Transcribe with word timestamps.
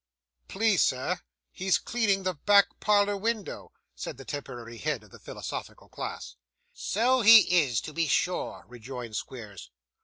'Please, 0.47 0.81
sir, 0.81 1.19
he's 1.51 1.77
cleaning 1.77 2.23
the 2.23 2.33
back 2.33 2.69
parlour 2.79 3.15
window,' 3.15 3.71
said 3.93 4.17
the 4.17 4.25
temporary 4.25 4.79
head 4.79 5.03
of 5.03 5.11
the 5.11 5.19
philosophical 5.19 5.89
class. 5.89 6.37
'So 6.73 7.21
he 7.21 7.41
is, 7.41 7.79
to 7.81 7.93
be 7.93 8.07
sure,' 8.07 8.65
rejoined 8.67 9.15
Squeers. 9.15 9.69